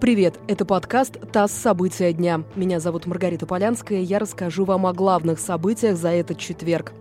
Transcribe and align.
Привет, 0.00 0.40
это 0.48 0.64
подкаст 0.64 1.18
«ТАСС. 1.30 1.52
События 1.52 2.10
дня». 2.14 2.42
Меня 2.56 2.80
зовут 2.80 3.04
Маргарита 3.04 3.44
Полянская, 3.44 4.00
я 4.00 4.18
расскажу 4.18 4.64
вам 4.64 4.86
о 4.86 4.94
главных 4.94 5.38
событиях 5.38 5.98
за 5.98 6.08
этот 6.08 6.38
четверг. 6.38 6.94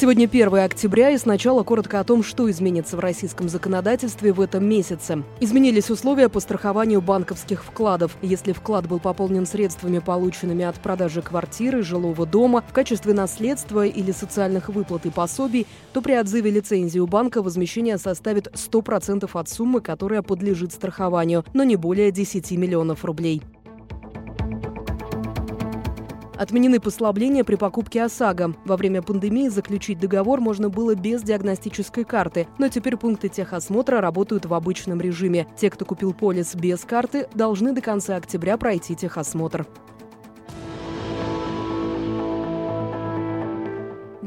Сегодня 0.00 0.24
1 0.24 0.54
октября, 0.54 1.10
и 1.10 1.18
сначала 1.18 1.62
коротко 1.62 2.00
о 2.00 2.04
том, 2.04 2.22
что 2.22 2.50
изменится 2.50 2.96
в 2.96 3.00
российском 3.00 3.50
законодательстве 3.50 4.32
в 4.32 4.40
этом 4.40 4.64
месяце. 4.64 5.24
Изменились 5.40 5.90
условия 5.90 6.30
по 6.30 6.40
страхованию 6.40 7.02
банковских 7.02 7.62
вкладов. 7.62 8.16
Если 8.22 8.52
вклад 8.52 8.88
был 8.88 8.98
пополнен 8.98 9.44
средствами, 9.44 9.98
полученными 9.98 10.64
от 10.64 10.76
продажи 10.76 11.20
квартиры, 11.20 11.82
жилого 11.82 12.24
дома, 12.24 12.64
в 12.66 12.72
качестве 12.72 13.12
наследства 13.12 13.84
или 13.84 14.10
социальных 14.10 14.70
выплат 14.70 15.04
и 15.04 15.10
пособий, 15.10 15.66
то 15.92 16.00
при 16.00 16.14
отзыве 16.14 16.50
лицензии 16.50 16.98
у 16.98 17.06
банка 17.06 17.42
возмещение 17.42 17.98
составит 17.98 18.46
100% 18.54 19.28
от 19.30 19.48
суммы, 19.50 19.82
которая 19.82 20.22
подлежит 20.22 20.72
страхованию, 20.72 21.44
но 21.52 21.62
не 21.62 21.76
более 21.76 22.10
10 22.10 22.52
миллионов 22.52 23.04
рублей. 23.04 23.42
Отменены 26.40 26.80
послабления 26.80 27.44
при 27.44 27.56
покупке 27.56 28.02
ОСАГО. 28.02 28.54
Во 28.64 28.78
время 28.78 29.02
пандемии 29.02 29.48
заключить 29.48 30.00
договор 30.00 30.40
можно 30.40 30.70
было 30.70 30.94
без 30.94 31.22
диагностической 31.22 32.04
карты, 32.04 32.48
но 32.56 32.68
теперь 32.68 32.96
пункты 32.96 33.28
техосмотра 33.28 34.00
работают 34.00 34.46
в 34.46 34.54
обычном 34.54 35.02
режиме. 35.02 35.46
Те, 35.58 35.68
кто 35.68 35.84
купил 35.84 36.14
полис 36.14 36.54
без 36.54 36.80
карты, 36.80 37.28
должны 37.34 37.74
до 37.74 37.82
конца 37.82 38.16
октября 38.16 38.56
пройти 38.56 38.96
техосмотр. 38.96 39.66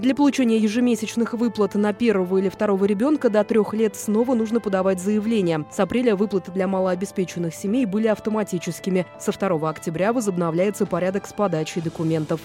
Для 0.03 0.13
получения 0.13 0.57
ежемесячных 0.57 1.31
выплат 1.31 1.75
на 1.75 1.93
первого 1.93 2.37
или 2.37 2.49
второго 2.49 2.83
ребенка 2.83 3.29
до 3.29 3.41
трех 3.45 3.73
лет 3.73 3.95
снова 3.95 4.35
нужно 4.35 4.59
подавать 4.59 4.99
заявление. 4.99 5.65
С 5.71 5.79
апреля 5.79 6.17
выплаты 6.17 6.51
для 6.51 6.67
малообеспеченных 6.67 7.55
семей 7.55 7.85
были 7.85 8.07
автоматическими. 8.07 9.05
Со 9.17 9.31
2 9.31 9.69
октября 9.69 10.11
возобновляется 10.11 10.85
порядок 10.85 11.25
с 11.25 11.31
подачей 11.31 11.81
документов. 11.81 12.41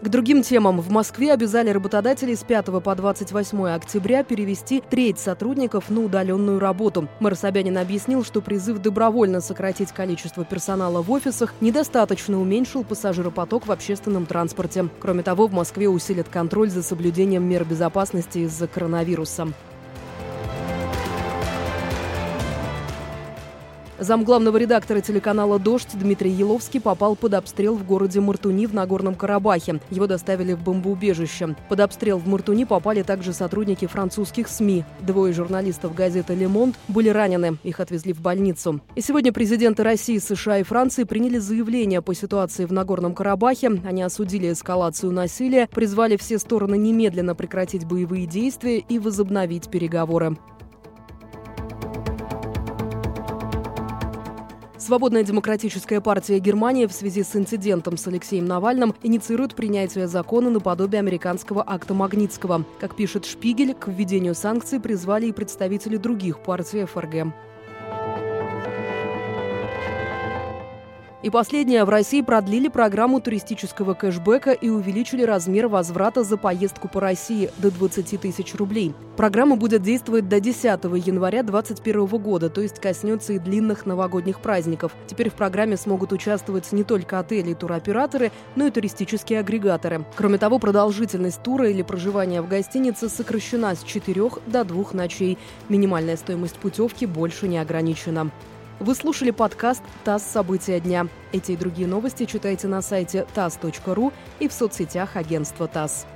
К 0.00 0.08
другим 0.08 0.42
темам. 0.42 0.80
В 0.80 0.90
Москве 0.92 1.32
обязали 1.32 1.70
работодателей 1.70 2.36
с 2.36 2.44
5 2.44 2.66
по 2.66 2.94
28 2.94 3.66
октября 3.66 4.22
перевести 4.22 4.80
треть 4.80 5.18
сотрудников 5.18 5.90
на 5.90 6.02
удаленную 6.02 6.60
работу. 6.60 7.08
Мэр 7.18 7.34
Собянин 7.34 7.76
объяснил, 7.78 8.22
что 8.22 8.40
призыв 8.40 8.78
добровольно 8.78 9.40
сократить 9.40 9.90
количество 9.90 10.44
персонала 10.44 11.02
в 11.02 11.10
офисах 11.10 11.52
недостаточно 11.60 12.40
уменьшил 12.40 12.84
пассажиропоток 12.84 13.66
в 13.66 13.72
общественном 13.72 14.26
транспорте. 14.26 14.88
Кроме 15.00 15.24
того, 15.24 15.48
в 15.48 15.52
Москве 15.52 15.88
усилят 15.88 16.28
контроль 16.28 16.70
за 16.70 16.84
соблюдением 16.84 17.42
мер 17.42 17.64
безопасности 17.64 18.38
из-за 18.38 18.68
коронавируса. 18.68 19.48
Замглавного 24.00 24.56
редактора 24.58 25.00
телеканала 25.00 25.58
«Дождь» 25.58 25.88
Дмитрий 25.94 26.30
Еловский 26.30 26.80
попал 26.80 27.16
под 27.16 27.34
обстрел 27.34 27.74
в 27.74 27.84
городе 27.84 28.20
Мартуни 28.20 28.66
в 28.66 28.72
Нагорном 28.72 29.16
Карабахе. 29.16 29.80
Его 29.90 30.06
доставили 30.06 30.52
в 30.52 30.62
бомбоубежище. 30.62 31.56
Под 31.68 31.80
обстрел 31.80 32.18
в 32.18 32.28
Мартуни 32.28 32.64
попали 32.64 33.02
также 33.02 33.32
сотрудники 33.32 33.86
французских 33.86 34.46
СМИ. 34.46 34.84
Двое 35.00 35.32
журналистов 35.32 35.96
газеты 35.96 36.34
«Лемонт» 36.34 36.76
были 36.86 37.08
ранены. 37.08 37.58
Их 37.64 37.80
отвезли 37.80 38.12
в 38.12 38.20
больницу. 38.20 38.80
И 38.94 39.00
сегодня 39.00 39.32
президенты 39.32 39.82
России, 39.82 40.18
США 40.18 40.58
и 40.58 40.62
Франции 40.62 41.02
приняли 41.02 41.38
заявление 41.38 42.00
по 42.00 42.14
ситуации 42.14 42.66
в 42.66 42.72
Нагорном 42.72 43.14
Карабахе. 43.14 43.80
Они 43.84 44.02
осудили 44.02 44.52
эскалацию 44.52 45.10
насилия, 45.10 45.66
призвали 45.66 46.16
все 46.16 46.38
стороны 46.38 46.78
немедленно 46.78 47.34
прекратить 47.34 47.84
боевые 47.84 48.26
действия 48.26 48.78
и 48.78 49.00
возобновить 49.00 49.68
переговоры. 49.68 50.36
Свободная 54.88 55.22
демократическая 55.22 56.00
партия 56.00 56.38
Германии 56.38 56.86
в 56.86 56.92
связи 56.92 57.22
с 57.22 57.36
инцидентом 57.36 57.98
с 57.98 58.06
Алексеем 58.06 58.46
Навальным 58.46 58.94
инициирует 59.02 59.54
принятие 59.54 60.08
закона 60.08 60.48
наподобие 60.48 61.00
американского 61.00 61.62
акта 61.66 61.92
Магнитского. 61.92 62.64
Как 62.80 62.96
пишет 62.96 63.26
Шпигель, 63.26 63.74
к 63.74 63.88
введению 63.88 64.34
санкций 64.34 64.80
призвали 64.80 65.26
и 65.26 65.32
представители 65.32 65.98
других 65.98 66.42
партий 66.42 66.86
ФРГ. 66.86 67.34
И 71.28 71.30
последнее. 71.30 71.84
В 71.84 71.90
России 71.90 72.22
продлили 72.22 72.68
программу 72.68 73.20
туристического 73.20 73.92
кэшбэка 73.92 74.52
и 74.52 74.70
увеличили 74.70 75.24
размер 75.24 75.68
возврата 75.68 76.24
за 76.24 76.38
поездку 76.38 76.88
по 76.88 77.02
России 77.02 77.50
до 77.58 77.70
20 77.70 78.18
тысяч 78.18 78.54
рублей. 78.54 78.94
Программа 79.14 79.56
будет 79.56 79.82
действовать 79.82 80.26
до 80.26 80.40
10 80.40 80.64
января 81.06 81.42
2021 81.42 82.06
года, 82.22 82.48
то 82.48 82.62
есть 82.62 82.80
коснется 82.80 83.34
и 83.34 83.38
длинных 83.38 83.84
новогодних 83.84 84.40
праздников. 84.40 84.92
Теперь 85.06 85.28
в 85.28 85.34
программе 85.34 85.76
смогут 85.76 86.14
участвовать 86.14 86.72
не 86.72 86.82
только 86.82 87.18
отели 87.18 87.50
и 87.50 87.54
туроператоры, 87.54 88.32
но 88.56 88.66
и 88.66 88.70
туристические 88.70 89.40
агрегаторы. 89.40 90.06
Кроме 90.16 90.38
того, 90.38 90.58
продолжительность 90.58 91.42
тура 91.42 91.68
или 91.68 91.82
проживания 91.82 92.40
в 92.40 92.48
гостинице 92.48 93.10
сокращена 93.10 93.74
с 93.74 93.82
4 93.82 94.30
до 94.46 94.64
2 94.64 94.84
ночей. 94.94 95.36
Минимальная 95.68 96.16
стоимость 96.16 96.56
путевки 96.56 97.04
больше 97.04 97.48
не 97.48 97.58
ограничена. 97.58 98.30
Вы 98.80 98.94
слушали 98.94 99.32
подкаст 99.32 99.82
«ТАСС. 100.04 100.22
События 100.22 100.78
дня». 100.78 101.08
Эти 101.32 101.52
и 101.52 101.56
другие 101.56 101.88
новости 101.88 102.26
читайте 102.26 102.68
на 102.68 102.80
сайте 102.80 103.26
tass.ru 103.34 104.12
и 104.38 104.46
в 104.46 104.52
соцсетях 104.52 105.16
агентства 105.16 105.66
ТАСС. 105.66 106.06